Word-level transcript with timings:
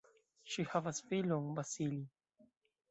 Ŝi 0.53 0.65
havas 0.71 1.03
filon 1.11 1.55
"Vasilij". 1.61 2.05